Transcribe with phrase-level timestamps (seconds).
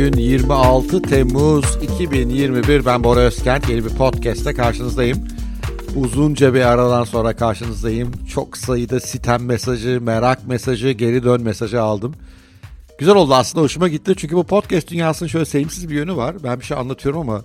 [0.00, 2.86] Bugün 26 Temmuz 2021.
[2.86, 3.68] Ben Bora Özkent.
[3.68, 5.28] Yeni bir podcast'te karşınızdayım.
[5.96, 8.12] Uzunca bir aradan sonra karşınızdayım.
[8.34, 12.14] Çok sayıda sitem mesajı, merak mesajı, geri dön mesajı aldım.
[12.98, 14.14] Güzel oldu aslında hoşuma gitti.
[14.16, 16.36] Çünkü bu podcast dünyasının şöyle sevimsiz bir yönü var.
[16.44, 17.44] Ben bir şey anlatıyorum ama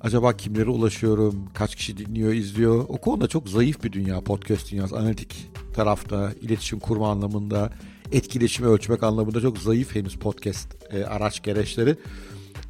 [0.00, 2.84] acaba kimlere ulaşıyorum, kaç kişi dinliyor, izliyor.
[2.88, 4.96] O konuda çok zayıf bir dünya podcast dünyası.
[4.96, 7.70] Analitik tarafta, iletişim kurma anlamında,
[8.12, 11.96] etkileşimi ölçmek anlamında çok zayıf henüz podcast e, araç gereçleri.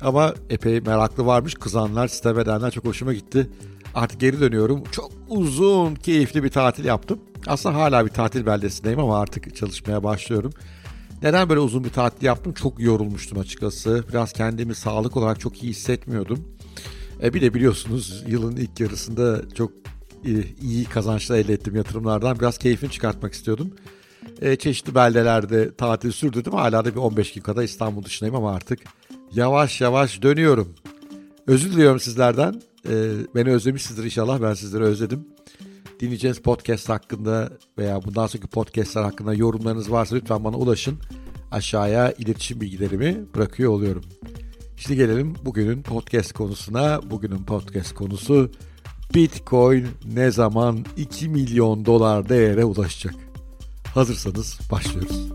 [0.01, 1.55] Ama epey meraklı varmış.
[1.55, 3.49] Kızanlar, sitem edenler çok hoşuma gitti.
[3.95, 4.85] Artık geri dönüyorum.
[4.93, 7.19] Çok uzun, keyifli bir tatil yaptım.
[7.47, 10.53] Aslında hala bir tatil beldesindeyim ama artık çalışmaya başlıyorum.
[11.23, 12.53] Neden böyle uzun bir tatil yaptım?
[12.53, 14.05] Çok yorulmuştum açıkçası.
[14.09, 16.49] Biraz kendimi sağlık olarak çok iyi hissetmiyordum.
[17.23, 19.73] E bir de biliyorsunuz yılın ilk yarısında çok
[20.61, 22.39] iyi kazançlar elde ettim yatırımlardan.
[22.39, 23.75] Biraz keyfini çıkartmak istiyordum.
[24.41, 26.53] E, çeşitli beldelerde tatil sürdürdüm.
[26.53, 28.79] Hala da bir 15 gün kadar İstanbul dışındayım ama artık
[29.35, 30.75] yavaş yavaş dönüyorum.
[31.47, 32.63] Özür diliyorum sizlerden.
[32.89, 32.93] E,
[33.35, 34.43] beni özlemişsinizdir inşallah.
[34.43, 35.27] Ben sizleri özledim.
[36.01, 40.99] Dinleyeceğiniz podcast hakkında veya bundan sonraki podcastler hakkında yorumlarınız varsa lütfen bana ulaşın.
[41.51, 44.05] Aşağıya iletişim bilgilerimi bırakıyor oluyorum.
[44.77, 47.01] Şimdi gelelim bugünün podcast konusuna.
[47.11, 48.51] Bugünün podcast konusu
[49.15, 53.15] Bitcoin ne zaman 2 milyon dolar değere ulaşacak?
[53.95, 55.29] Hazırsanız başlıyoruz.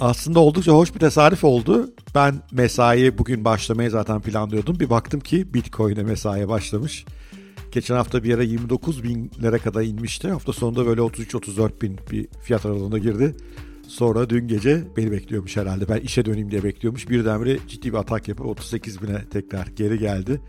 [0.00, 1.90] Aslında oldukça hoş bir tesadüf oldu.
[2.14, 4.80] Ben mesai bugün başlamayı zaten planlıyordum.
[4.80, 7.04] Bir baktım ki Bitcoin'e mesaiye başlamış.
[7.72, 10.30] Geçen hafta bir ara 29 binlere kadar inmişti.
[10.30, 13.36] Hafta sonunda böyle 33-34 bin bir fiyat aralığına girdi.
[13.88, 15.88] Sonra dün gece beni bekliyormuş herhalde.
[15.88, 17.08] Ben işe döneyim diye bekliyormuş.
[17.08, 20.40] Birdenbire ciddi bir atak yapıp 38 bine tekrar geri geldi.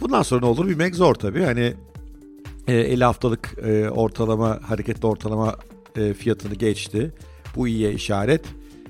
[0.00, 1.42] Bundan sonra ne olur bilmek zor tabii.
[1.42, 1.74] Hani
[2.68, 5.56] 50 e, haftalık e, ortalama hareketli ortalama
[5.96, 7.12] e, fiyatını geçti.
[7.56, 8.44] Bu iyiye işaret.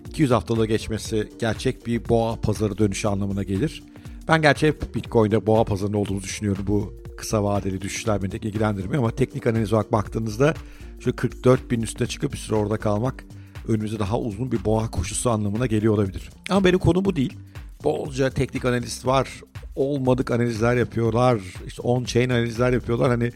[0.08, 3.82] 200 haftalığı geçmesi gerçek bir boğa pazarı dönüşü anlamına gelir.
[4.28, 6.64] Ben gerçi Bitcoin'de boğa pazarında olduğunu düşünüyorum.
[6.66, 10.54] Bu kısa vadeli düşüşler beni ilgilendirmiyor ama teknik analiz olarak baktığınızda
[11.00, 13.24] şu 44 bin üstüne çıkıp bir süre orada kalmak
[13.68, 16.30] önümüzde daha uzun bir boğa koşusu anlamına geliyor olabilir.
[16.50, 17.36] Ama benim konu bu değil.
[17.84, 19.40] Bolca teknik analist var.
[19.76, 21.40] Olmadık analizler yapıyorlar.
[21.66, 23.10] İşte on-chain analizler yapıyorlar.
[23.10, 23.32] Hani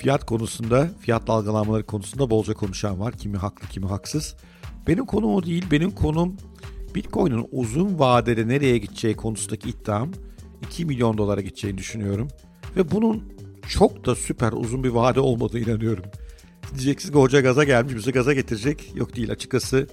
[0.00, 3.12] fiyat konusunda, fiyat dalgalanmaları konusunda bolca konuşan var.
[3.12, 4.36] Kimi haklı, kimi haksız.
[4.86, 5.64] Benim konum o değil.
[5.70, 6.36] Benim konum
[6.94, 10.10] Bitcoin'in uzun vadede nereye gideceği konusundaki iddiam
[10.62, 12.28] 2 milyon dolara gideceğini düşünüyorum.
[12.76, 13.32] Ve bunun
[13.68, 16.04] çok da süper uzun bir vade olmadığını inanıyorum.
[16.74, 18.92] Diyeceksiniz ki hoca gaza gelmiş bizi gaza getirecek.
[18.94, 19.86] Yok değil açıkçası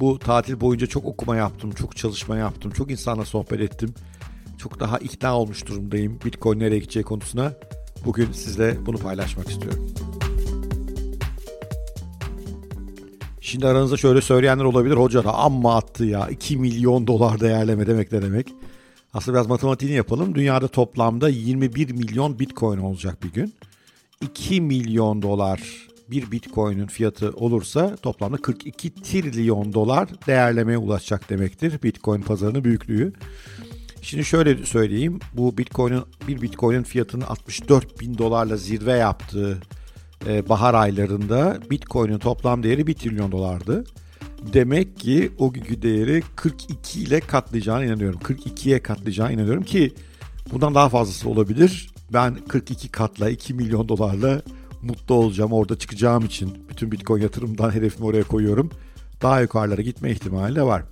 [0.00, 3.94] bu tatil boyunca çok okuma yaptım, çok çalışma yaptım, çok insanla sohbet ettim.
[4.58, 7.52] Çok daha ikna olmuş durumdayım Bitcoin nereye gideceği konusuna.
[8.04, 9.86] Bugün sizle bunu paylaşmak istiyorum.
[13.40, 14.94] Şimdi aranızda şöyle söyleyenler olabilir.
[14.94, 16.28] Hoca da amma attı ya.
[16.28, 18.54] 2 milyon dolar değerleme demek ne demek?
[19.14, 20.34] Aslında biraz matematiğini yapalım.
[20.34, 23.54] Dünyada toplamda 21 milyon bitcoin olacak bir gün.
[24.20, 31.82] 2 milyon dolar bir bitcoin'in fiyatı olursa toplamda 42 trilyon dolar değerlemeye ulaşacak demektir.
[31.82, 33.12] Bitcoin pazarının büyüklüğü.
[34.02, 35.18] Şimdi şöyle söyleyeyim.
[35.34, 39.58] Bu bitcoin'in bir bitcoin'in fiyatının 64 bin dolarla zirve yaptığı
[40.26, 43.84] e, bahar aylarında bitcoin'in toplam değeri 1 trilyon dolardı.
[44.52, 48.20] Demek ki o günkü değeri 42 ile katlayacağına inanıyorum.
[48.20, 49.94] 42'ye katlayacağına inanıyorum ki
[50.52, 51.90] bundan daha fazlası olabilir.
[52.12, 54.42] Ben 42 katla 2 milyon dolarla
[54.82, 56.58] mutlu olacağım orada çıkacağım için.
[56.70, 58.70] Bütün bitcoin yatırımdan hedefimi oraya koyuyorum.
[59.22, 60.82] Daha yukarılara gitme ihtimali de var.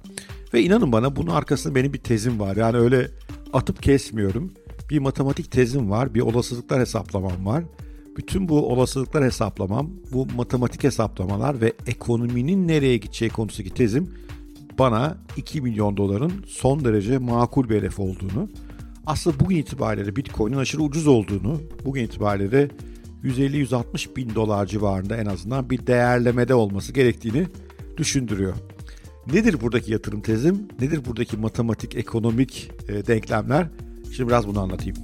[0.55, 2.57] Ve inanın bana bunun arkasında benim bir tezim var.
[2.57, 3.11] Yani öyle
[3.53, 4.53] atıp kesmiyorum.
[4.91, 7.65] Bir matematik tezim var, bir olasılıklar hesaplamam var.
[8.17, 14.11] Bütün bu olasılıklar hesaplamam, bu matematik hesaplamalar ve ekonominin nereye gideceği konusundaki tezim
[14.79, 18.49] bana 2 milyon doların son derece makul bir hedef olduğunu,
[19.07, 22.69] aslında bugün itibariyle Bitcoin'in aşırı ucuz olduğunu, bugün itibariyle
[23.25, 27.47] 150-160 bin dolar civarında en azından bir değerlemede olması gerektiğini
[27.97, 28.55] düşündürüyor.
[29.33, 30.69] Nedir buradaki yatırım tezim?
[30.81, 33.67] Nedir buradaki matematik, ekonomik e, denklemler?
[34.17, 34.97] Şimdi biraz bunu anlatayım.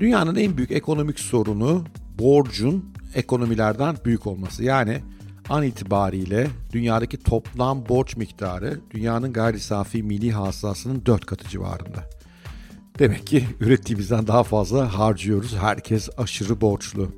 [0.00, 1.84] Dünyanın en büyük ekonomik sorunu
[2.18, 4.64] borcun ekonomilerden büyük olması.
[4.64, 5.00] Yani
[5.48, 12.04] an itibariyle dünyadaki toplam borç miktarı dünyanın gayri safi milli hasılasının 4 katı civarında.
[12.98, 15.56] Demek ki ürettiğimizden daha fazla harcıyoruz.
[15.56, 17.08] Herkes aşırı borçlu.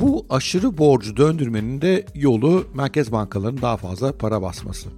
[0.00, 4.88] Bu aşırı borcu döndürmenin de yolu merkez bankalarının daha fazla para basması.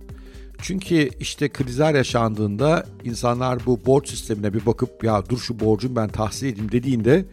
[0.63, 6.09] Çünkü işte krizler yaşandığında insanlar bu borç sistemine bir bakıp ya dur şu borcum ben
[6.09, 7.25] tahsil edeyim dediğinde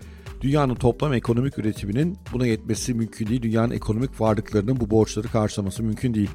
[0.44, 3.42] Dünyanın toplam ekonomik üretiminin buna yetmesi mümkün değil.
[3.42, 6.30] Dünyanın ekonomik varlıklarının bu borçları karşılaması mümkün değil.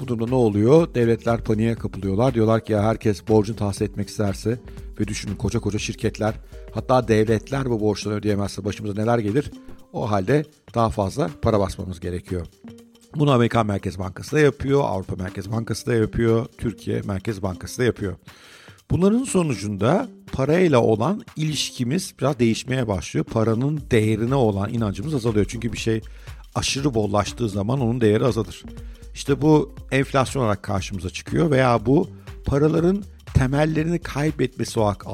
[0.00, 0.94] Bu durumda ne oluyor?
[0.94, 2.34] Devletler paniğe kapılıyorlar.
[2.34, 4.58] Diyorlar ki ya herkes borcunu tahsil etmek isterse
[5.00, 6.34] ve düşünün koca koca şirketler
[6.74, 9.50] hatta devletler bu borçları ödeyemezse başımıza neler gelir?
[9.94, 10.44] O halde
[10.74, 12.46] daha fazla para basmamız gerekiyor.
[13.16, 17.84] Bunu Amerikan Merkez Bankası da yapıyor, Avrupa Merkez Bankası da yapıyor, Türkiye Merkez Bankası da
[17.84, 18.16] yapıyor.
[18.90, 23.24] Bunların sonucunda parayla olan ilişkimiz biraz değişmeye başlıyor.
[23.24, 25.46] Paranın değerine olan inancımız azalıyor.
[25.48, 26.00] Çünkü bir şey
[26.54, 28.62] aşırı bollaştığı zaman onun değeri azalır.
[29.14, 32.08] İşte bu enflasyon olarak karşımıza çıkıyor veya bu
[32.44, 33.04] paraların
[33.34, 35.06] temellerini kaybetmesi olarak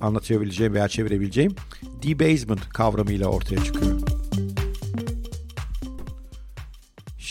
[0.00, 1.54] anlatabileceğim veya çevirebileceğim
[2.02, 3.93] debasement kavramıyla ortaya çıkıyor.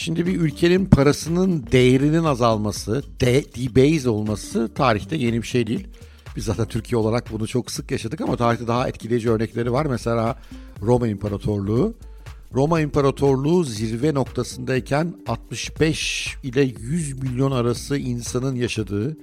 [0.04, 5.88] Şimdi bir ülkenin parasının değerinin azalması, de, debase olması tarihte yeni bir şey değil.
[6.36, 9.86] Biz zaten Türkiye olarak bunu çok sık yaşadık ama tarihte daha etkileyici örnekleri var.
[9.86, 10.40] Mesela
[10.82, 11.94] Roma İmparatorluğu.
[12.54, 19.18] Roma İmparatorluğu zirve noktasındayken 65 ile 100 milyon arası insanın yaşadığı,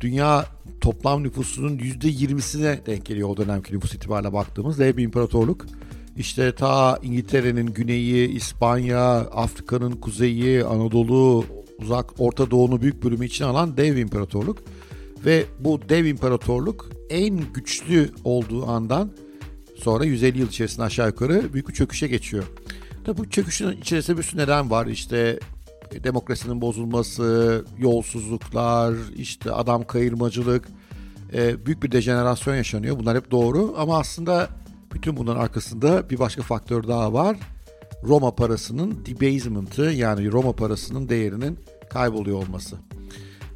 [0.00, 0.46] dünya
[0.80, 5.66] toplam nüfusunun %20'sine denk geliyor o dönemki nüfus itibariyle baktığımız dev bir imparatorluk.
[6.18, 11.44] İşte ta İngiltere'nin güneyi, İspanya, Afrika'nın kuzeyi, Anadolu,
[11.78, 14.58] uzak Orta Doğu'nun büyük bölümü içine alan dev imparatorluk.
[15.24, 19.10] Ve bu dev imparatorluk en güçlü olduğu andan
[19.76, 22.44] sonra 150 yıl içerisinde aşağı yukarı büyük bir çöküşe geçiyor.
[23.04, 24.86] Tabi bu çöküşün içerisinde bir sürü neden var.
[24.86, 25.38] İşte
[26.04, 30.68] demokrasinin bozulması, yolsuzluklar, işte adam kayırmacılık,
[31.32, 32.98] e, büyük bir dejenerasyon yaşanıyor.
[32.98, 34.48] Bunlar hep doğru ama aslında
[34.98, 37.36] bütün bunların arkasında bir başka faktör daha var.
[38.04, 41.58] Roma parasının debasement'ı yani Roma parasının değerinin
[41.90, 42.76] kayboluyor olması.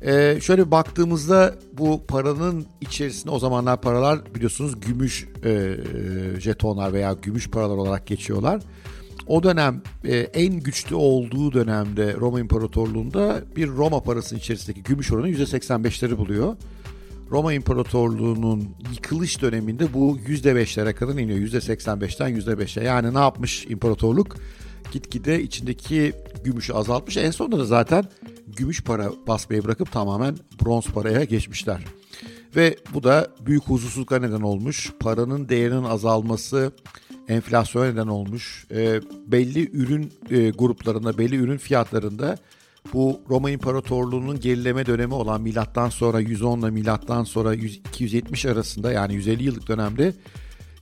[0.02, 5.76] Ee, şöyle baktığımızda bu paranın içerisinde o zamanlar paralar biliyorsunuz gümüş e,
[6.38, 8.62] jetonlar veya gümüş paralar olarak geçiyorlar.
[9.26, 15.30] O dönem e, en güçlü olduğu dönemde Roma İmparatorluğu'nda bir Roma parasının içerisindeki gümüş oranı
[15.30, 16.56] %85'leri buluyor.
[17.32, 21.38] Roma İmparatorluğu'nun yıkılış döneminde bu %5'lere kadar iniyor.
[21.38, 22.84] %85'ten %5'e.
[22.84, 24.36] Yani ne yapmış imparatorluk?
[24.92, 26.12] Gitgide içindeki
[26.44, 27.16] gümüşü azaltmış.
[27.16, 28.04] En sonunda da zaten
[28.56, 31.84] gümüş para basmayı bırakıp tamamen bronz paraya geçmişler.
[32.56, 34.92] Ve bu da büyük huzursuzlukla neden olmuş.
[35.00, 36.72] Paranın değerinin azalması
[37.28, 38.66] enflasyona neden olmuş.
[38.70, 42.38] E, belli ürün e, gruplarında, belli ürün fiyatlarında
[42.92, 48.92] bu Roma İmparatorluğu'nun gerileme dönemi olan milattan sonra 110 ile milattan sonra 100, 270 arasında
[48.92, 50.14] yani 150 yıllık dönemde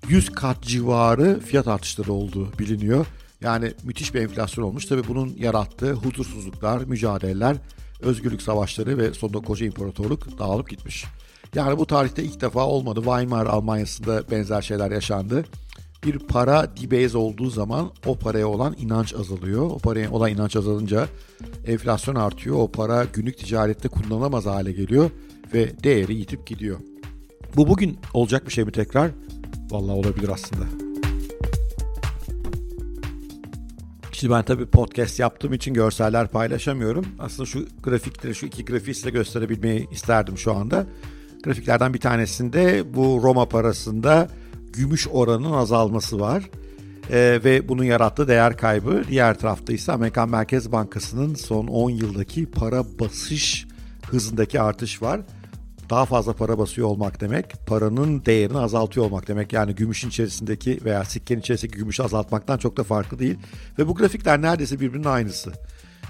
[0.08, 3.06] 100 kat civarı fiyat artışları olduğu biliniyor.
[3.40, 4.84] Yani müthiş bir enflasyon olmuş.
[4.86, 7.56] Tabii bunun yarattığı huzursuzluklar, mücadeleler,
[8.00, 11.04] özgürlük savaşları ve sonunda koca imparatorluk dağılıp gitmiş.
[11.54, 13.00] Yani bu tarihte ilk defa olmadı.
[13.04, 15.44] Weimar Almanya'sında benzer şeyler yaşandı
[16.04, 19.62] bir para dibase olduğu zaman o paraya olan inanç azalıyor.
[19.62, 21.08] O paraya olan inanç azalınca
[21.66, 22.56] enflasyon artıyor.
[22.56, 25.10] O para günlük ticarette kullanılamaz hale geliyor
[25.54, 26.78] ve değeri yitip gidiyor.
[27.56, 29.10] Bu bugün olacak bir şey mi tekrar?
[29.70, 30.64] Vallahi olabilir aslında.
[34.12, 37.06] Şimdi ben tabii podcast yaptığım için görseller paylaşamıyorum.
[37.18, 40.86] Aslında şu grafikleri, şu iki grafiği size gösterebilmeyi isterdim şu anda.
[41.44, 44.28] Grafiklerden bir tanesinde bu Roma parasında
[44.72, 46.50] gümüş oranının azalması var.
[47.10, 49.02] Ee, ve bunun yarattığı değer kaybı.
[49.08, 53.66] Diğer tarafta ise Amerikan Merkez Bankası'nın son 10 yıldaki para basış
[54.10, 55.20] hızındaki artış var.
[55.90, 59.52] Daha fazla para basıyor olmak demek, paranın değerini azaltıyor olmak demek.
[59.52, 63.38] Yani gümüşün içerisindeki veya sikkenin içerisindeki gümüşü azaltmaktan çok da farklı değil.
[63.78, 65.52] Ve bu grafikler neredeyse birbirinin aynısı.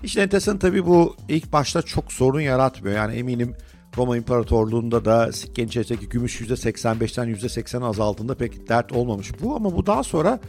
[0.02, 2.96] İşin enteresanı tabii bu ilk başta çok sorun yaratmıyor.
[2.96, 3.54] Yani eminim
[3.96, 9.56] Roma İmparatorluğu'nda da sikkenin içerisindeki gümüş %85'ten %80 azaldığında pek dert olmamış bu.
[9.56, 10.40] Ama bu daha sonra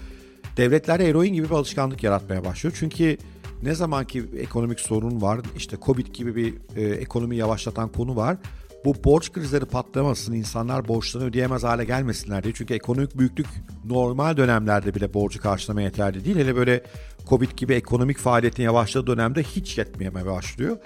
[0.57, 2.75] devletlere eroin gibi bir alışkanlık yaratmaya başlıyor.
[2.79, 3.17] Çünkü
[3.63, 8.37] ne zaman ki ekonomik sorun var, işte Covid gibi bir e, ekonomi yavaşlatan konu var.
[8.85, 12.53] Bu borç krizleri patlamasın, insanlar borçlarını ödeyemez hale gelmesinler diye.
[12.53, 13.47] Çünkü ekonomik büyüklük
[13.85, 16.35] normal dönemlerde bile borcu karşılamaya yeterli değil.
[16.35, 16.83] Hele böyle
[17.29, 20.77] Covid gibi ekonomik faaliyetin yavaşladığı dönemde hiç yetmeyemeye başlıyor.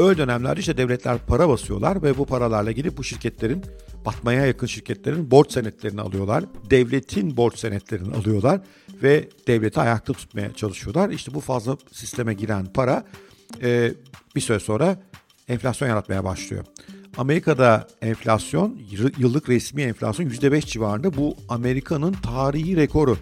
[0.00, 3.64] Öyle dönemlerde işte devletler para basıyorlar ve bu paralarla gidip bu şirketlerin
[4.06, 6.44] batmaya yakın şirketlerin borç senetlerini alıyorlar.
[6.70, 8.60] Devletin borç senetlerini alıyorlar
[9.02, 11.10] ve devleti ayakta tutmaya çalışıyorlar.
[11.10, 13.04] İşte bu fazla sisteme giren para
[13.62, 13.92] e,
[14.36, 15.02] bir süre sonra
[15.48, 16.64] enflasyon yaratmaya başlıyor.
[17.16, 18.78] Amerika'da enflasyon,
[19.18, 21.16] yıllık resmi enflasyon %5 civarında.
[21.16, 23.18] Bu Amerika'nın tarihi rekoru.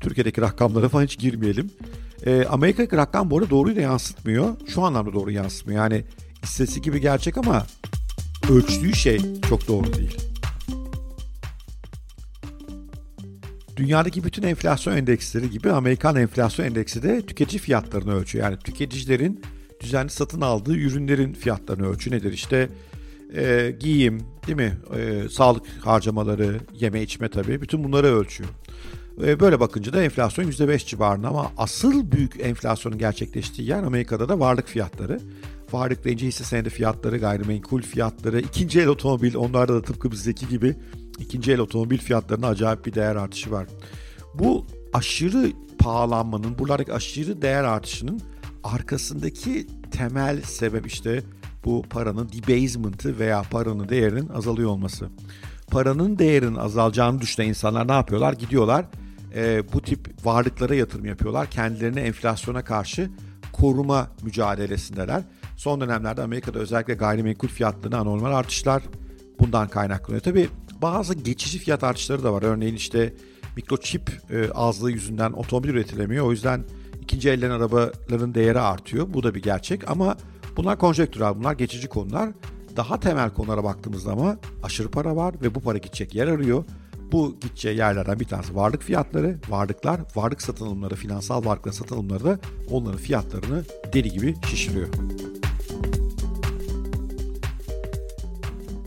[0.00, 1.70] Türkiye'deki rakamlara falan hiç girmeyelim.
[2.26, 4.56] E, Amerika'daki rakam bu arada doğruyu da yansıtmıyor.
[4.66, 5.82] Şu anlamda doğru yansıtmıyor.
[5.82, 6.04] Yani
[6.42, 7.66] istatistik gibi gerçek ama
[8.50, 10.16] ölçtüğü şey çok doğru değil.
[13.76, 18.44] Dünyadaki bütün enflasyon endeksleri gibi Amerikan enflasyon endeksi de tüketici fiyatlarını ölçüyor.
[18.44, 19.42] Yani tüketicilerin
[19.80, 22.32] düzenli satın aldığı ürünlerin fiyatlarını ölçü nedir?
[22.32, 22.68] İşte
[23.36, 24.78] e, giyim, değil mi?
[24.96, 27.62] E, sağlık harcamaları, yeme içme tabii.
[27.62, 28.50] Bütün bunları ölçüyor.
[29.24, 34.40] E, böyle bakınca da enflasyon %5 civarında ama asıl büyük enflasyonun gerçekleştiği yer Amerika'da da
[34.40, 35.20] varlık fiyatları.
[35.72, 40.76] Varlık deyince hisse senedi fiyatları, gayrimenkul fiyatları, ikinci el otomobil onlarda da tıpkı bizdeki gibi
[41.18, 43.66] ikinci el otomobil fiyatlarında acayip bir değer artışı var.
[44.34, 48.20] Bu aşırı pahalanmanın, buralardaki aşırı değer artışının
[48.64, 51.22] arkasındaki temel sebep işte
[51.64, 55.08] bu paranın debasement'ı veya paranın değerinin azalıyor olması.
[55.70, 58.32] Paranın değerinin azalacağını düşünen insanlar ne yapıyorlar?
[58.32, 58.86] Gidiyorlar
[59.34, 61.50] e, bu tip varlıklara yatırım yapıyorlar.
[61.50, 63.10] Kendilerini enflasyona karşı
[63.52, 65.22] koruma mücadelesindeler.
[65.56, 68.82] Son dönemlerde Amerika'da özellikle gayrimenkul fiyatlarında anormal artışlar
[69.40, 70.22] bundan kaynaklanıyor.
[70.22, 70.48] Tabii
[70.82, 72.42] bazı geçici fiyat artışları da var.
[72.42, 73.14] Örneğin işte
[73.56, 76.26] mikroçip e, azlığı yüzünden otomobil üretilemiyor.
[76.26, 76.64] O yüzden
[77.02, 79.14] ikinci elden arabaların değeri artıyor.
[79.14, 80.16] Bu da bir gerçek ama
[80.56, 82.30] bunlar konjektürel, bunlar geçici konular.
[82.76, 86.64] Daha temel konulara baktığımızda ama aşırı para var ve bu para gidecek yer arıyor.
[87.12, 92.24] Bu gideceği yerlerden bir tanesi varlık fiyatları, varlıklar, varlık satın alımları, finansal varlıkların satın alımları
[92.24, 92.38] da
[92.70, 94.88] onların fiyatlarını deli gibi şişiriyor.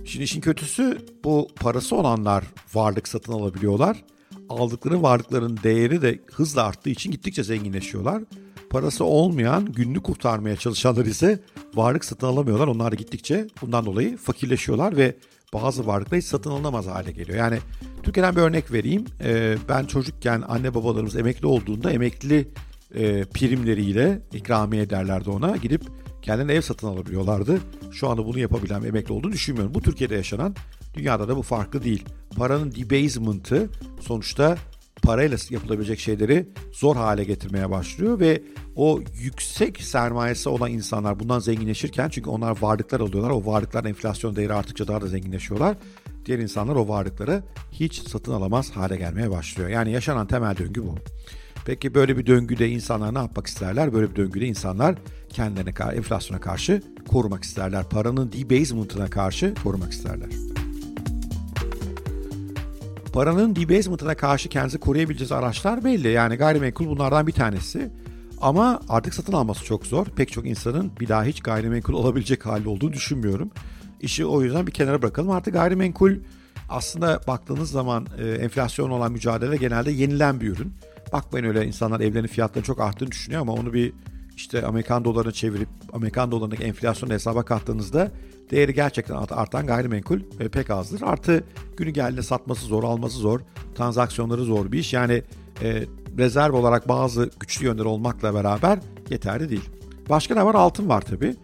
[0.05, 4.03] Şimdi işin kötüsü bu parası olanlar varlık satın alabiliyorlar.
[4.49, 8.23] Aldıkları varlıkların değeri de hızla arttığı için gittikçe zenginleşiyorlar.
[8.69, 11.39] Parası olmayan günlük kurtarmaya çalışanlar ise
[11.75, 12.67] varlık satın alamıyorlar.
[12.67, 15.15] Onlar da gittikçe bundan dolayı fakirleşiyorlar ve
[15.53, 17.37] bazı varlıklar hiç satın alınamaz hale geliyor.
[17.37, 17.59] Yani
[18.03, 19.05] Türkiye'den bir örnek vereyim.
[19.23, 22.47] Ee, ben çocukken anne babalarımız emekli olduğunda emekli
[22.95, 25.57] e, primleriyle ikramiye ederlerdi ona.
[25.57, 25.81] Gidip
[26.21, 27.59] kendine ev satın alabiliyorlardı.
[27.91, 29.73] Şu anda bunu yapabilen emekli olduğunu düşünmüyorum.
[29.73, 30.55] Bu Türkiye'de yaşanan,
[30.93, 32.05] dünyada da bu farklı değil.
[32.35, 33.69] Paranın debasement'ı
[33.99, 34.57] sonuçta
[35.03, 38.43] parayla yapılabilecek şeyleri zor hale getirmeye başlıyor ve
[38.75, 43.29] o yüksek sermayesi olan insanlar bundan zenginleşirken çünkü onlar varlıklar alıyorlar.
[43.29, 45.77] O varlıkların enflasyon değeri arttıkça daha da zenginleşiyorlar.
[46.25, 49.69] Diğer insanlar o varlıkları hiç satın alamaz hale gelmeye başlıyor.
[49.69, 50.95] Yani yaşanan temel döngü bu.
[51.65, 53.93] Peki böyle bir döngüde insanlar ne yapmak isterler?
[53.93, 54.95] Böyle bir döngüde insanlar
[55.29, 57.89] kendilerine enflasyona karşı korumak isterler.
[57.89, 60.52] Paranın debasement'ına karşı korumak isterler.
[63.13, 66.07] Paranın debasement'ına karşı kendinizi koruyabileceğiniz araçlar belli.
[66.07, 67.91] Yani gayrimenkul bunlardan bir tanesi.
[68.41, 70.05] Ama artık satın alması çok zor.
[70.05, 73.51] Pek çok insanın bir daha hiç gayrimenkul olabilecek hali olduğunu düşünmüyorum.
[74.01, 75.31] İşi o yüzden bir kenara bırakalım.
[75.31, 76.11] Artık gayrimenkul
[76.69, 80.73] aslında baktığınız zaman e, enflasyon olan mücadele genelde yenilen bir ürün.
[81.13, 83.93] Bakmayın öyle insanlar evlerin fiyatları çok arttığını düşünüyor ama onu bir
[84.35, 88.11] işte Amerikan dolarına çevirip Amerikan dolarındaki enflasyonu hesaba kattığınızda
[88.51, 90.19] değeri gerçekten artan gayrimenkul
[90.51, 91.01] pek azdır.
[91.01, 91.43] Artı
[91.77, 93.39] günü geldiğinde satması zor, alması zor,
[93.75, 94.93] transaksiyonları zor bir iş.
[94.93, 95.23] Yani
[95.61, 95.83] e,
[96.17, 99.69] rezerv olarak bazı güçlü yönleri olmakla beraber yeterli değil.
[100.09, 100.55] Başka ne var?
[100.55, 101.35] Altın var tabii.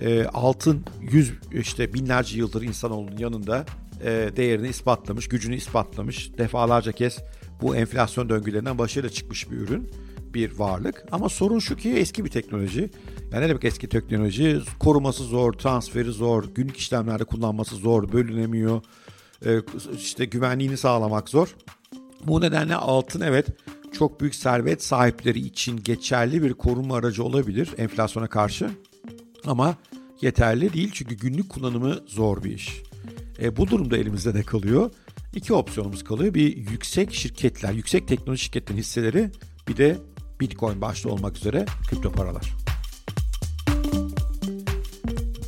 [0.00, 3.64] E, altın yüz işte binlerce yıldır insanoğlunun yanında
[4.04, 6.38] e, değerini ispatlamış, gücünü ispatlamış.
[6.38, 7.18] Defalarca kez
[7.62, 9.90] bu enflasyon döngülerinden başarıyla çıkmış bir ürün
[10.34, 11.04] bir varlık.
[11.12, 12.90] Ama sorun şu ki eski bir teknoloji.
[13.32, 14.60] Yani ne demek eski teknoloji?
[14.78, 18.82] Koruması zor, transferi zor, günlük işlemlerde kullanması zor, bölünemiyor.
[19.46, 19.60] Ee,
[19.96, 21.54] işte güvenliğini sağlamak zor.
[22.26, 23.46] Bu nedenle altın evet
[23.92, 28.70] çok büyük servet sahipleri için geçerli bir koruma aracı olabilir enflasyona karşı.
[29.44, 29.76] Ama
[30.20, 32.82] yeterli değil çünkü günlük kullanımı zor bir iş.
[33.42, 34.90] E, bu durumda elimizde ne kalıyor?
[35.34, 36.34] İki opsiyonumuz kalıyor.
[36.34, 39.30] Bir yüksek şirketler, yüksek teknoloji şirketlerin hisseleri
[39.68, 39.98] bir de
[40.44, 42.54] Bitcoin başta olmak üzere kripto paralar.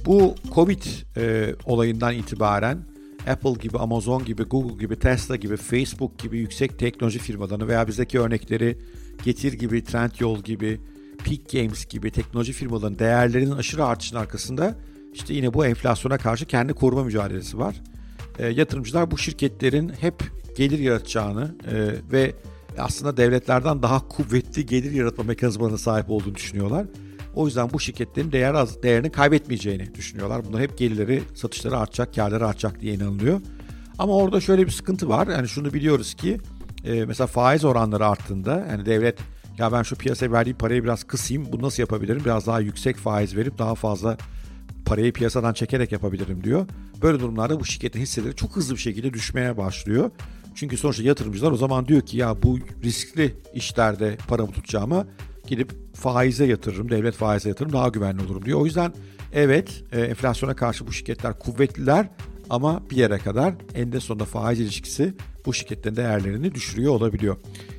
[0.07, 0.83] Bu Covid
[1.17, 2.79] e, olayından itibaren
[3.31, 8.21] Apple gibi, Amazon gibi, Google gibi, Tesla gibi, Facebook gibi yüksek teknoloji firmalarını veya bizdeki
[8.21, 8.79] örnekleri
[9.25, 10.81] Getir gibi, Trendyol gibi,
[11.25, 14.75] Peak Games gibi teknoloji firmalarının değerlerinin aşırı artışının arkasında
[15.15, 17.83] işte yine bu enflasyona karşı kendi koruma mücadelesi var.
[18.39, 20.15] E, yatırımcılar bu şirketlerin hep
[20.57, 21.75] gelir yaratacağını e,
[22.13, 22.33] ve
[22.79, 26.87] aslında devletlerden daha kuvvetli gelir yaratma mekanizmalarına sahip olduğunu düşünüyorlar.
[27.35, 30.45] O yüzden bu şirketlerin değer az, değerini kaybetmeyeceğini düşünüyorlar.
[30.45, 33.41] Bunlar hep gelirleri, satışları artacak, karları artacak diye inanılıyor.
[33.99, 35.27] Ama orada şöyle bir sıkıntı var.
[35.27, 36.39] Yani şunu biliyoruz ki
[36.85, 39.19] e, mesela faiz oranları arttığında yani devlet
[39.59, 41.47] ya ben şu piyasaya verdiğim parayı biraz kısayım.
[41.53, 42.23] Bunu nasıl yapabilirim?
[42.25, 44.17] Biraz daha yüksek faiz verip daha fazla
[44.85, 46.67] parayı piyasadan çekerek yapabilirim diyor.
[47.03, 50.11] Böyle durumlarda bu şirketin hisseleri çok hızlı bir şekilde düşmeye başlıyor.
[50.57, 55.07] Çünkü sonuçta yatırımcılar o zaman diyor ki ya bu riskli işlerde paramı tutacağıma
[55.47, 58.61] gidip faize yatırırım, devlet faize yatırırım daha güvenli olurum diyor.
[58.61, 58.93] O yüzden
[59.33, 62.09] evet e, enflasyona karşı bu şirketler kuvvetliler
[62.51, 65.15] ama bir yere kadar eninde sonunda faiz ilişkisi
[65.47, 67.37] bu şirketlerin değerlerini düşürüyor olabiliyor.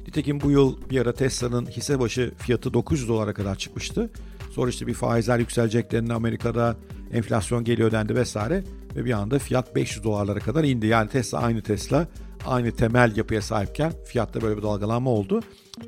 [0.08, 4.10] Nitekim bu yıl bir ara Tesla'nın hisse başı fiyatı 900 dolara kadar çıkmıştı.
[4.52, 6.78] Sonra işte bir faizler yükseleceklerini Amerika'da
[7.14, 8.64] enflasyon geliyor dendi vesaire
[8.96, 10.88] ve bir anda fiyat 500 dolarlara kadar indi.
[10.88, 12.08] Yani Tesla aynı Tesla
[12.46, 15.42] aynı temel yapıya sahipken fiyatta böyle bir dalgalanma oldu.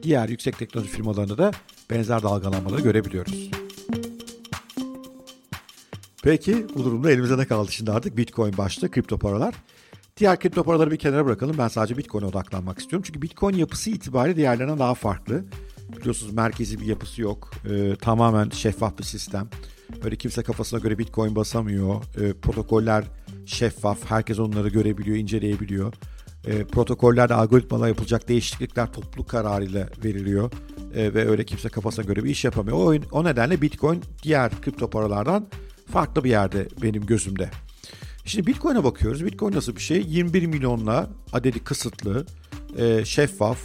[0.04, 1.52] Diğer yüksek teknoloji firmalarında da
[1.90, 3.50] benzer dalgalanmaları görebiliyoruz.
[6.24, 8.18] Peki bu durumda elimize ne kaldı şimdi artık?
[8.18, 9.56] Bitcoin başta, kripto paralar.
[10.18, 11.58] Diğer kripto paraları bir kenara bırakalım.
[11.58, 13.04] Ben sadece Bitcoin'e odaklanmak istiyorum.
[13.08, 15.46] Çünkü Bitcoin yapısı itibariyle diğerlerinden daha farklı.
[16.00, 17.52] Biliyorsunuz merkezi bir yapısı yok.
[17.70, 19.50] Ee, tamamen şeffaf bir sistem.
[20.04, 22.04] Böyle kimse kafasına göre Bitcoin basamıyor.
[22.22, 23.04] Ee, protokoller
[23.46, 23.98] şeffaf.
[24.06, 25.94] Herkes onları görebiliyor, inceleyebiliyor.
[26.48, 30.52] Ee, protokollerde algoritmalar yapılacak değişiklikler toplu kararıyla veriliyor.
[30.96, 32.78] Ee, ve öyle kimse kafasına göre bir iş yapamıyor.
[32.78, 35.48] O, o nedenle Bitcoin diğer kripto paralardan
[35.92, 37.50] farklı bir yerde benim gözümde.
[38.26, 39.26] Şimdi Bitcoin'e bakıyoruz.
[39.26, 40.06] Bitcoin nasıl bir şey?
[40.08, 42.26] 21 milyonla adedi kısıtlı,
[42.78, 43.60] e, şeffaf,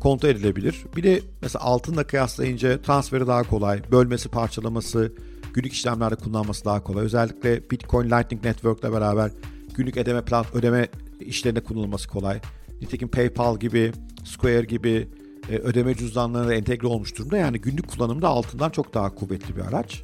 [0.00, 0.84] kontrol edilebilir.
[0.96, 5.12] Bir de mesela altınla kıyaslayınca transferi daha kolay, bölmesi, parçalaması,
[5.54, 7.04] günlük işlemlerde kullanması daha kolay.
[7.04, 9.30] Özellikle Bitcoin Lightning Network ile beraber
[9.74, 10.88] günlük ödeme plan ödeme
[11.24, 12.40] işlerinde kullanılması kolay.
[12.80, 13.92] Nitekim PayPal gibi,
[14.24, 15.08] Square gibi
[15.50, 17.36] e, ödeme cüzdanlarına entegre olmuş durumda.
[17.36, 20.02] Yani günlük kullanımda altından çok daha kuvvetli bir araç.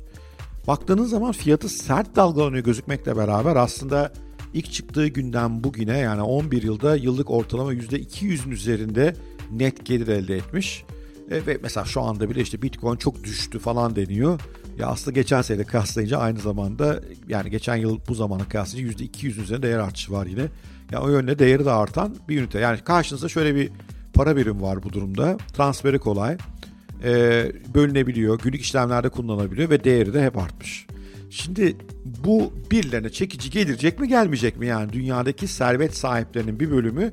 [0.66, 4.12] Baktığınız zaman fiyatı sert dalgalanıyor gözükmekle beraber aslında
[4.54, 9.16] ilk çıktığı günden bugüne yani 11 yılda yıllık ortalama %200'ün üzerinde
[9.52, 10.84] net gelir elde etmiş.
[11.30, 14.40] E, ve mesela şu anda bile işte Bitcoin çok düştü falan deniyor.
[14.78, 19.66] Ya aslında geçen sene kıyaslayınca aynı zamanda yani geçen yıl bu zamana kıyaslayınca %200'ün üzerinde
[19.66, 20.48] değer artışı var yine.
[20.92, 22.58] Yani o yönde değeri de artan bir ünite.
[22.58, 23.70] Yani karşınızda şöyle bir
[24.14, 25.36] para birim var bu durumda.
[25.56, 26.36] Transferi kolay
[27.04, 30.86] e, bölünebiliyor, günlük işlemlerde kullanılabiliyor ve değeri de hep artmış.
[31.30, 31.76] Şimdi
[32.24, 34.66] bu birilerine çekici gelecek mi gelmeyecek mi?
[34.66, 37.12] Yani dünyadaki servet sahiplerinin bir bölümü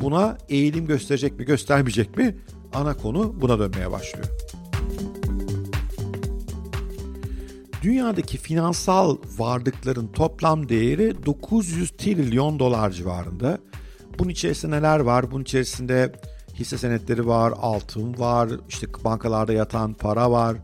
[0.00, 2.36] buna eğilim gösterecek mi göstermeyecek mi?
[2.74, 4.26] Ana konu buna dönmeye başlıyor.
[7.82, 13.58] Dünyadaki finansal varlıkların toplam değeri 900 trilyon dolar civarında.
[14.18, 15.30] Bunun içerisinde neler var?
[15.30, 16.12] Bunun içerisinde
[16.54, 20.56] hisse senetleri var, altın var, işte bankalarda yatan para var,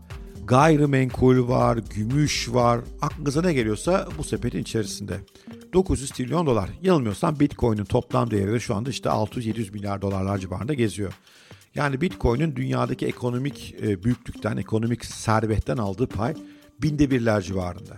[0.47, 2.79] gayrimenkul var, gümüş var.
[3.01, 5.17] Aklınıza ne geliyorsa bu sepetin içerisinde.
[5.73, 6.69] 900 trilyon dolar.
[6.81, 11.13] Yanılmıyorsam Bitcoin'in toplam değeri de şu anda işte 600-700 milyar dolarlar civarında geziyor.
[11.75, 16.33] Yani Bitcoin'in dünyadaki ekonomik e, büyüklükten, ekonomik servetten aldığı pay
[16.81, 17.97] binde birler civarında.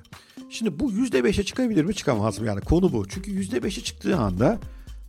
[0.50, 2.48] Şimdi bu %5'e çıkabilir mi çıkamaz mı?
[2.48, 3.08] Yani konu bu.
[3.08, 4.60] Çünkü %5'e çıktığı anda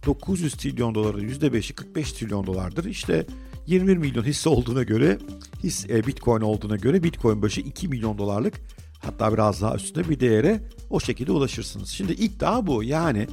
[0.07, 2.85] 900 trilyon doların %5'i 45 trilyon dolardır.
[2.85, 3.27] İşte
[3.67, 5.19] 21 milyon hisse olduğuna göre,
[5.63, 8.61] his e, Bitcoin olduğuna göre Bitcoin başı 2 milyon dolarlık
[8.99, 11.89] hatta biraz daha üstünde bir değere o şekilde ulaşırsınız.
[11.89, 12.85] Şimdi iddia bu.
[12.85, 13.27] Yani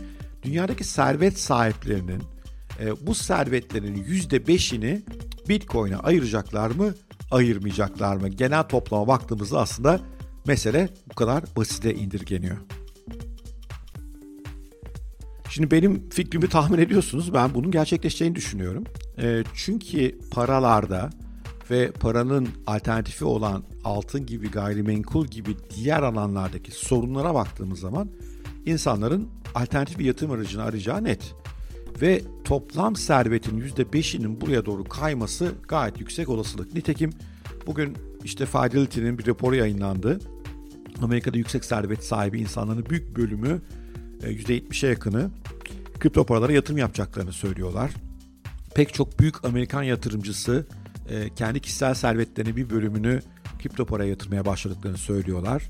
[0.44, 2.22] dünyadaki servet sahiplerinin
[2.80, 5.02] e, bu servetlerin %5'ini
[5.50, 6.94] Bitcoin'e ayıracaklar mı,
[7.32, 8.30] ayırmayacaklar mı?
[8.30, 10.00] Genel toplama baktığımızda aslında
[10.48, 12.58] mesele bu kadar basite indirgeniyor.
[15.50, 17.34] Şimdi benim fikrimi tahmin ediyorsunuz.
[17.34, 18.84] Ben bunun gerçekleşeceğini düşünüyorum.
[19.22, 21.10] E, çünkü paralarda
[21.72, 28.10] ve paranın alternatifi olan altın gibi gayrimenkul gibi diğer alanlardaki sorunlara baktığımız zaman
[28.66, 31.36] insanların alternatif bir yatırım aracını arayacağı net.
[32.02, 36.74] Ve toplam servetin %5'inin buraya doğru kayması gayet yüksek olasılık.
[36.74, 37.10] Nitekim
[37.68, 40.20] bugün işte Fidelity'nin bir raporu yayınlandı.
[41.02, 43.62] Amerika'da yüksek servet sahibi insanların büyük bölümü
[44.22, 45.30] %70'e yakını
[46.00, 47.92] kripto paralara yatırım yapacaklarını söylüyorlar.
[48.76, 50.68] Pek çok büyük Amerikan yatırımcısı
[51.10, 53.22] e, kendi kişisel servetlerinin bir bölümünü
[53.60, 55.64] kripto paraya yatırmaya başladıklarını söylüyorlar.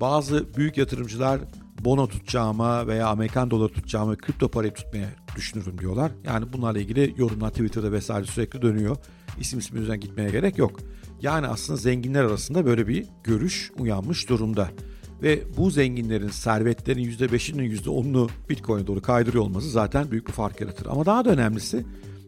[0.00, 1.40] Bazı büyük yatırımcılar
[1.84, 6.12] bono tutacağıma veya Amerikan doları tutacağıma kripto parayı tutmaya düşünürüm diyorlar.
[6.24, 8.96] Yani bunlarla ilgili yorumlar Twitter'da vesaire sürekli dönüyor.
[9.40, 10.80] İsim isim yüzden gitmeye gerek yok.
[11.22, 14.68] Yani aslında zenginler arasında böyle bir görüş uyanmış durumda.
[15.22, 20.86] Ve bu zenginlerin servetlerin %5'inin %10'unu Bitcoin'e doğru kaydırıyor olması zaten büyük bir fark yaratır.
[20.86, 21.84] Ama daha da önemlisi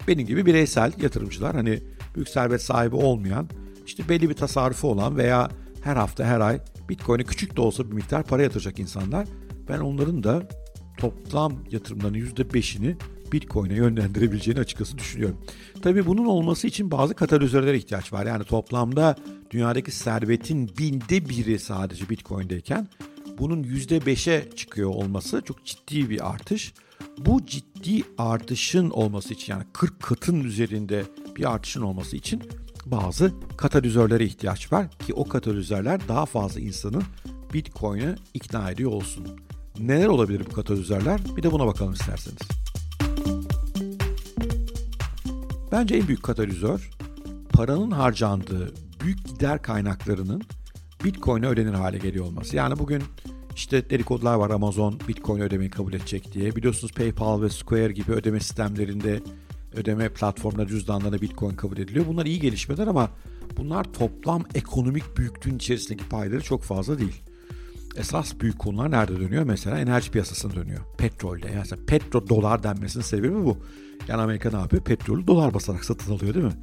[0.09, 1.83] benim gibi bireysel yatırımcılar hani
[2.14, 3.48] büyük servet sahibi olmayan
[3.87, 5.50] işte belli bir tasarrufu olan veya
[5.85, 9.28] her hafta her ay Bitcoin'e küçük de olsa bir miktar para yatıracak insanlar
[9.68, 10.48] ben onların da
[10.96, 12.96] toplam yatırımlarının %5'ini
[13.32, 15.38] Bitcoin'e yönlendirebileceğini açıkçası düşünüyorum.
[15.82, 18.26] Tabii bunun olması için bazı katalizörlere ihtiyaç var.
[18.26, 19.16] Yani toplamda
[19.50, 22.88] dünyadaki servetin binde biri sadece Bitcoin'deyken
[23.38, 26.74] bunun yüzde beşe çıkıyor olması çok ciddi bir artış.
[27.18, 31.04] Bu ciddi artışın olması için yani 40 katın üzerinde
[31.36, 32.42] bir artışın olması için
[32.86, 37.02] bazı katalizörlere ihtiyaç var ki o katalizörler daha fazla insanın
[37.54, 39.26] Bitcoin'e ikna ediyor olsun.
[39.80, 41.20] Neler olabilir bu katalizörler?
[41.36, 42.62] Bir de buna bakalım isterseniz.
[45.72, 46.90] Bence en büyük katalizör
[47.52, 50.42] paranın harcandığı büyük gider kaynaklarının
[51.04, 52.56] Bitcoin'e ödenir hale geliyor olması.
[52.56, 53.02] Yani bugün
[53.56, 56.56] işte dedikodular var Amazon Bitcoin ödemeyi kabul edecek diye.
[56.56, 59.20] Biliyorsunuz PayPal ve Square gibi ödeme sistemlerinde
[59.74, 62.06] ödeme platformları cüzdanlarına Bitcoin kabul ediliyor.
[62.08, 63.11] Bunlar iyi gelişmeler ama
[63.56, 67.22] bunlar toplam ekonomik büyüklüğün içerisindeki payları çok fazla değil.
[67.96, 69.42] Esas büyük konular nerede dönüyor?
[69.42, 70.81] Mesela enerji piyasasında dönüyor.
[70.98, 71.50] Petrolde.
[71.50, 73.59] Yani petrol dolar denmesinin sebebi bu.
[74.09, 74.83] Yani Amerika ne yapıyor?
[74.83, 76.57] Petrolü dolar basarak satın alıyor değil mi?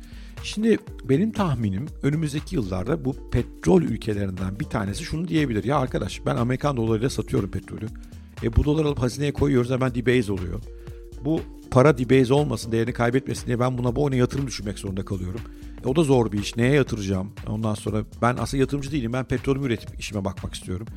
[0.43, 5.63] Şimdi benim tahminim önümüzdeki yıllarda bu petrol ülkelerinden bir tanesi şunu diyebilir.
[5.63, 7.87] Ya arkadaş ben Amerikan dolarıyla satıyorum petrolü.
[8.43, 10.59] E bu dolar alıp hazineye koyuyoruz hemen debase oluyor.
[11.25, 15.41] Bu para debase olmasın, değerini kaybetmesin diye ben buna bu oyuna yatırım düşünmek zorunda kalıyorum.
[15.85, 16.57] E o da zor bir iş.
[16.57, 17.31] Neye yatıracağım?
[17.47, 19.13] Ondan sonra ben aslında yatırımcı değilim.
[19.13, 20.87] Ben petrolümü üretip işime bakmak istiyorum.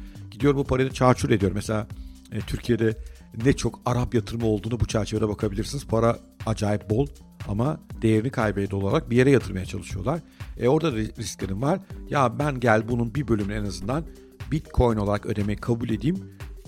[0.43, 1.55] Gidiyorum bu parayı çarçur ediyorum.
[1.55, 1.87] Mesela
[2.33, 2.97] e, Türkiye'de
[3.45, 5.87] ne çok Arap yatırımı olduğunu bu çerçevede bakabilirsiniz.
[5.87, 7.07] Para acayip bol
[7.49, 10.21] ama değerini kaybediyor olarak bir yere yatırmaya çalışıyorlar.
[10.59, 11.81] E orada da risklerim var.
[12.11, 14.05] Ya ben gel bunun bir bölümünü en azından
[14.53, 16.19] Bitcoin olarak ödemeyi kabul edeyim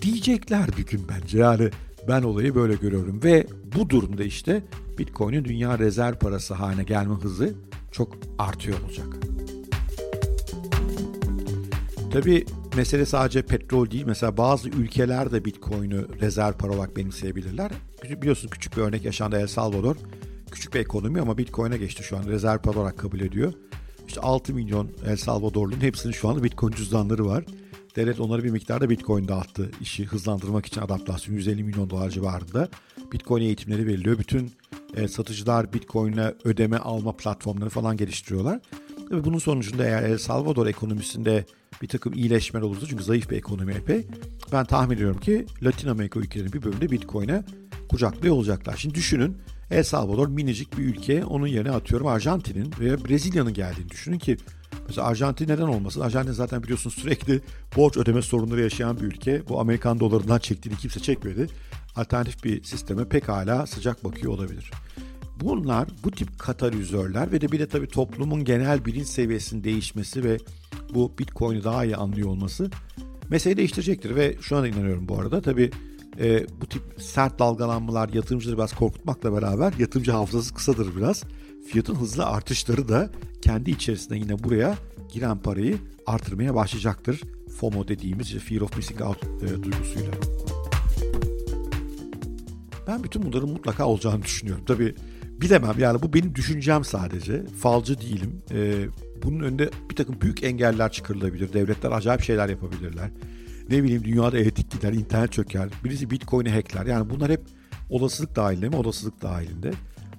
[0.02, 1.38] diyecekler bir gün bence.
[1.38, 1.70] Yani
[2.08, 4.62] ben olayı böyle görüyorum ve bu durumda işte
[4.98, 7.54] Bitcoin'in dünya rezerv parası haline gelme hızı
[7.92, 9.06] çok artıyor olacak.
[12.12, 12.44] Tabi
[12.76, 14.04] mesele sadece petrol değil.
[14.06, 17.70] Mesela bazı ülkeler de Bitcoin'i rezerv para olarak benimseyebilirler.
[18.04, 19.96] Biliyorsunuz küçük bir örnek yaşandı El Salvador.
[20.50, 22.26] Küçük bir ekonomi ama Bitcoin'e geçti şu an.
[22.26, 23.52] Rezerv para olarak kabul ediyor.
[24.08, 27.44] İşte 6 milyon El Salvadorlu'nun hepsinin şu an Bitcoin cüzdanları var.
[27.96, 29.70] Devlet onları bir miktarda Bitcoin dağıttı.
[29.80, 32.68] İşi hızlandırmak için adaptasyon 150 milyon dolar civarında.
[33.12, 34.18] Bitcoin eğitimleri veriliyor.
[34.18, 34.52] Bütün
[34.96, 38.60] e, satıcılar Bitcoin'le ödeme alma platformları falan geliştiriyorlar.
[39.14, 41.44] Ve bunun sonucunda eğer El Salvador ekonomisinde
[41.82, 44.06] bir takım iyileşmeler olursa çünkü zayıf bir ekonomi epey.
[44.52, 47.44] Ben tahmin ediyorum ki Latin Amerika ülkelerinin bir bölümünde Bitcoin'e
[47.88, 48.76] kucaklıyor olacaklar.
[48.76, 49.36] Şimdi düşünün
[49.70, 51.24] El Salvador minicik bir ülke.
[51.24, 54.36] Onun yerine atıyorum Arjantin'in veya Brezilya'nın geldiğini düşünün ki
[54.86, 56.00] Mesela Arjantin neden olmasın?
[56.00, 57.40] Arjantin zaten biliyorsunuz sürekli
[57.76, 59.48] borç ödeme sorunları yaşayan bir ülke.
[59.48, 61.46] Bu Amerikan dolarından çektiğini kimse çekmedi.
[61.96, 64.70] Alternatif bir sisteme pekala sıcak bakıyor olabilir.
[65.40, 70.38] Bunlar bu tip katalizörler ve de bir de tabii toplumun genel bilinç seviyesinin değişmesi ve
[70.94, 72.70] bu Bitcoin'i daha iyi anlıyor olması
[73.30, 75.70] meseleyi değiştirecektir ve şu an inanıyorum bu arada tabii
[76.20, 81.24] e, bu tip sert dalgalanmalar yatırımcıları biraz korkutmakla beraber yatırımcı hafızası kısadır biraz.
[81.68, 83.10] Fiyatın hızlı artışları da
[83.42, 84.78] kendi içerisinde yine buraya
[85.12, 87.20] giren parayı artırmaya başlayacaktır.
[87.60, 90.10] FOMO dediğimiz Fear of Missing Out e, duygusuyla.
[92.86, 94.64] Ben bütün bunların mutlaka olacağını düşünüyorum.
[94.66, 94.94] Tabii
[95.40, 97.46] bilemem yani bu benim düşüncem sadece.
[97.46, 98.42] Falcı değilim.
[98.50, 98.86] E,
[99.22, 101.52] bunun önünde bir takım büyük engeller çıkarılabilir.
[101.52, 103.10] Devletler acayip şeyler yapabilirler.
[103.70, 106.86] Ne bileyim dünyada etik gider, internet çöker, birisi bitcoin'i hackler.
[106.86, 107.40] Yani bunlar hep
[107.90, 108.76] olasılık dahilinde mi?
[108.76, 109.72] Olasılık dahilinde.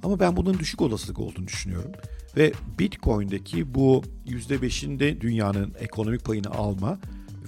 [0.03, 1.91] Ama ben bunun düşük olasılık olduğunu düşünüyorum.
[2.37, 6.99] Ve Bitcoin'deki bu %5'inde dünyanın ekonomik payını alma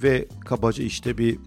[0.03, 1.39] ve kabaca işte bir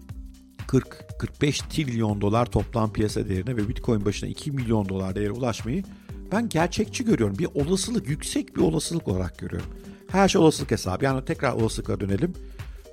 [0.67, 5.83] 40-45 trilyon dolar toplam piyasa değerine ve Bitcoin başına 2 milyon dolar değere ulaşmayı
[6.31, 7.37] ben gerçekçi görüyorum.
[7.37, 9.69] Bir olasılık, yüksek bir olasılık olarak görüyorum.
[10.07, 11.05] Her şey olasılık hesabı.
[11.05, 12.33] Yani tekrar olasılıkla dönelim.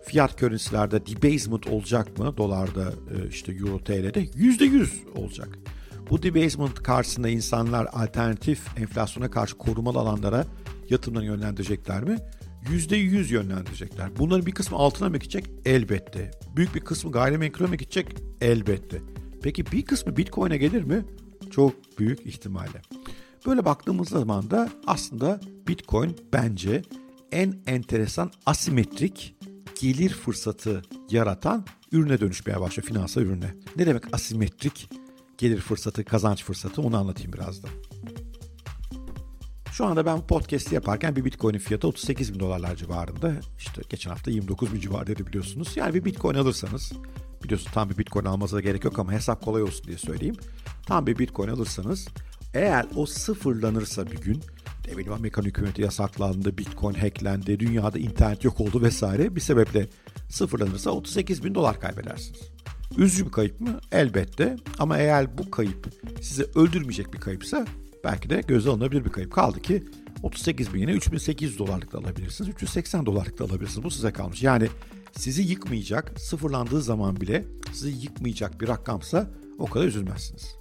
[0.05, 2.37] Fiyat currency'lerde debasement olacak mı?
[2.37, 5.59] Dolarda e, işte Euro TL'de %100 olacak.
[6.11, 10.47] Bu debasement karşısında insanlar alternatif enflasyona karşı korumalı alanlara
[10.91, 12.19] yatırımlarını yönlendirecekler mi?
[12.71, 14.11] %100 yönlendirecekler.
[14.19, 15.51] Bunların bir kısmı altına mı gidecek?
[15.65, 16.31] Elbette.
[16.57, 18.07] Büyük bir kısmı gayrimenkule mi gidecek?
[18.41, 19.01] Elbette.
[19.43, 21.05] Peki bir kısmı Bitcoin'e gelir mi?
[21.51, 22.83] Çok büyük ihtimalle.
[23.47, 26.83] Böyle baktığımız zaman da aslında Bitcoin bence
[27.33, 29.37] en enteresan asimetrik
[29.81, 33.55] gelir fırsatı yaratan ürüne dönüşmeye başlıyor finansal ürüne.
[33.77, 34.91] Ne demek asimetrik
[35.39, 37.71] gelir fırsatı, kazanç fırsatı onu anlatayım birazdan.
[39.73, 43.33] Şu anda ben podcast yaparken bir Bitcoin'in fiyatı 38 bin dolarlar civarında.
[43.59, 45.77] İşte geçen hafta 29 bin civarındaydı biliyorsunuz.
[45.77, 46.93] Yani bir Bitcoin alırsanız,
[47.45, 50.37] biliyorsunuz tam bir Bitcoin almanıza gerek yok ama hesap kolay olsun diye söyleyeyim.
[50.87, 52.09] Tam bir Bitcoin alırsanız
[52.59, 54.43] eğer o sıfırlanırsa bir gün
[54.89, 59.89] ne bileyim Amerikan hükümeti yasaklandı, Bitcoin hacklendi, dünyada internet yok oldu vesaire bir sebeple
[60.29, 62.41] sıfırlanırsa 38 bin dolar kaybedersiniz.
[62.97, 63.81] Üzücü bir kayıp mı?
[63.93, 64.57] Elbette.
[64.79, 65.89] Ama eğer bu kayıp
[66.21, 67.67] sizi öldürmeyecek bir kayıpsa
[68.05, 69.33] belki de göze alınabilir bir kayıp.
[69.33, 69.85] Kaldı ki
[70.23, 72.51] 38 bin yine 3800 dolarlık da alabilirsiniz.
[72.51, 73.85] 380 dolarlık da alabilirsiniz.
[73.85, 74.43] Bu size kalmış.
[74.43, 74.69] Yani
[75.13, 80.58] sizi yıkmayacak, sıfırlandığı zaman bile sizi yıkmayacak bir rakamsa o kadar üzülmezsiniz.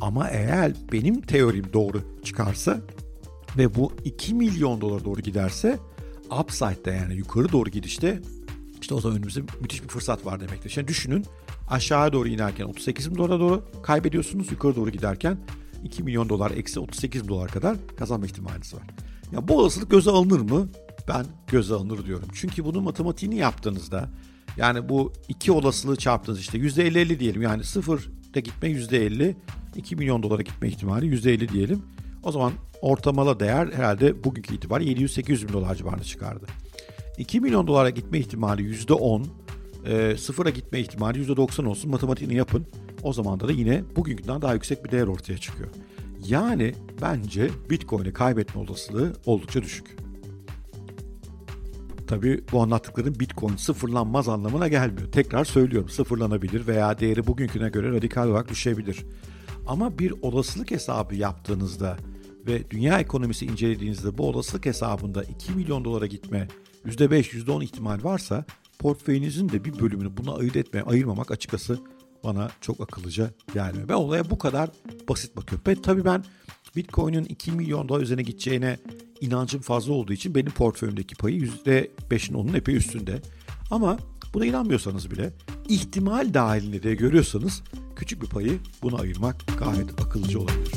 [0.00, 2.80] Ama eğer benim teorim doğru çıkarsa
[3.58, 5.78] ve bu 2 milyon dolara doğru giderse
[6.40, 8.20] upside'da yani yukarı doğru gidişte
[8.80, 10.70] işte o zaman önümüzde müthiş bir fırsat var demektir.
[10.70, 11.24] Şimdi düşünün
[11.70, 14.52] aşağı doğru inerken 38 bin dolara doğru kaybediyorsunuz.
[14.52, 15.38] Yukarı doğru giderken
[15.84, 18.82] 2 milyon dolar eksi 38 dolar kadar kazanma ihtimaliniz var.
[19.32, 20.68] Ya bu olasılık göze alınır mı?
[21.08, 22.28] Ben göze alınır diyorum.
[22.34, 24.08] Çünkü bunun matematiğini yaptığınızda
[24.56, 27.42] yani bu iki olasılığı çarptınız işte %50-50 diyelim.
[27.42, 29.34] Yani sıfırda gitme %50,
[29.76, 31.82] 2 milyon dolara gitme ihtimali %50 diyelim.
[32.22, 32.52] O zaman
[32.82, 36.46] ortamala değer herhalde bugünkü itibariyle 700-800 bin dolar civarında çıkardı.
[37.18, 39.26] 2 milyon dolara gitme ihtimali %10,
[39.86, 42.66] e, sıfıra gitme ihtimali %90 olsun matematiğini yapın.
[43.02, 45.68] O zaman da yine bugünkünden daha yüksek bir değer ortaya çıkıyor.
[46.26, 49.96] Yani bence Bitcoin'i kaybetme olasılığı oldukça düşük.
[52.06, 55.12] Tabii bu anlattıklarım Bitcoin sıfırlanmaz anlamına gelmiyor.
[55.12, 59.04] Tekrar söylüyorum sıfırlanabilir veya değeri bugünküne göre radikal olarak düşebilir.
[59.66, 61.96] Ama bir olasılık hesabı yaptığınızda
[62.46, 66.48] ve dünya ekonomisi incelediğinizde bu olasılık hesabında 2 milyon dolara gitme
[66.86, 68.44] %5, %10 ihtimal varsa
[68.78, 71.80] portföyünüzün de bir bölümünü buna ayırt etmeye, ayırmamak açıkçası
[72.24, 73.88] bana çok akıllıca gelmiyor.
[73.88, 74.70] Ben olaya bu kadar
[75.08, 75.64] basit bakıyorum.
[75.66, 76.24] Ben, tabii ben
[76.76, 78.78] Bitcoin'in 2 milyon dolar üzerine gideceğine
[79.20, 83.22] inancım fazla olduğu için benim portföyümdeki payı %5'in onun epey üstünde.
[83.70, 83.98] Ama
[84.34, 85.32] buna inanmıyorsanız bile
[85.68, 87.62] ihtimal dahilinde de görüyorsanız
[88.00, 90.72] küçük bir payı buna ayırmak gayet akıllıca olabilir.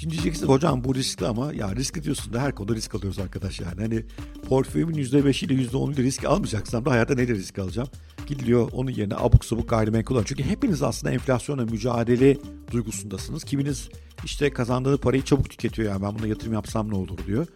[0.00, 3.60] Şimdi diyeceksiniz hocam bu riskli ama ya risk diyorsun da her konuda risk alıyoruz arkadaş
[3.60, 3.80] yani.
[3.80, 4.04] Hani
[4.48, 7.88] portföyümün %5 ile %10 ile risk almayacaksam da hayatta neyle risk alacağım?
[8.26, 10.26] Gidiliyor onun yerine abuk sabuk gayrimenkul alıyor.
[10.28, 12.36] Çünkü hepiniz aslında enflasyonla mücadele
[12.70, 13.44] duygusundasınız.
[13.44, 13.88] Kiminiz
[14.24, 17.46] işte kazandığı parayı çabuk tüketiyor yani ben buna yatırım yapsam ne olur diyor.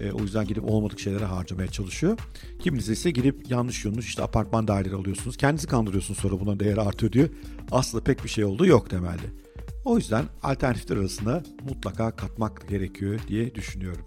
[0.00, 2.18] E, o yüzden gidip olmadık şeylere harcamaya çalışıyor.
[2.58, 5.36] Kiminiz ise gidip yanlış yanlış işte apartman daireleri alıyorsunuz.
[5.36, 7.28] Kendinizi kandırıyorsunuz sonra bunun değeri artıyor diyor.
[7.70, 9.40] Aslında pek bir şey olduğu yok temelde.
[9.84, 14.04] O yüzden alternatifler arasında mutlaka katmak gerekiyor diye düşünüyorum.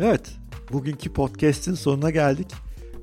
[0.00, 0.36] Evet,
[0.72, 2.46] bugünkü podcast'in sonuna geldik.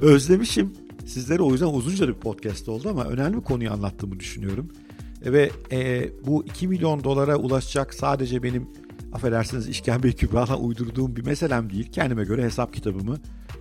[0.02, 0.74] Özlemişim.
[1.06, 4.71] Sizlere o yüzden uzunca bir podcast oldu ama önemli bir konuyu anlattığımı düşünüyorum.
[5.26, 8.67] Ve e, bu 2 milyon dolara ulaşacak sadece benim
[9.13, 11.91] affedersiniz işkembe kübradan uydurduğum bir meselem değil.
[11.91, 13.17] Kendime göre hesap kitabımı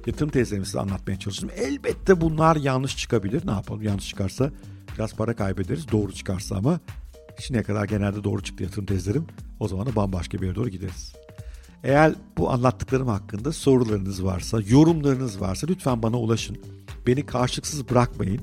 [0.07, 1.51] yatırım tezlerimi size anlatmaya çalıştım.
[1.57, 3.47] Elbette bunlar yanlış çıkabilir.
[3.47, 4.51] Ne yapalım yanlış çıkarsa
[4.95, 5.93] biraz para kaybederiz.
[5.93, 6.81] Doğru çıkarsa ama
[7.40, 9.26] şimdiye kadar genelde doğru çıktı yatırım tezlerim.
[9.61, 11.12] O zaman da bambaşka bir yere doğru gideriz.
[11.85, 16.57] Eğer bu anlattıklarım hakkında sorularınız varsa, yorumlarınız varsa lütfen bana ulaşın.
[17.07, 18.40] Beni karşılıksız bırakmayın.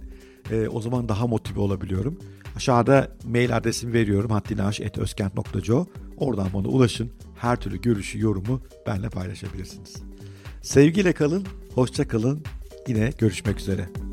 [0.52, 2.20] E, o zaman daha motive olabiliyorum.
[2.56, 5.86] Aşağıda mail adresimi veriyorum hattinaş.özkent.co
[6.18, 7.12] Oradan bana ulaşın.
[7.36, 9.96] Her türlü görüşü, yorumu benimle paylaşabilirsiniz.
[10.62, 12.44] Sevgiyle kalın, hoşça kalın.
[12.88, 14.07] Yine görüşmek üzere.